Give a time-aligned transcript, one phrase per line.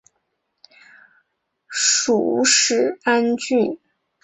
[1.67, 3.77] 属始安郡。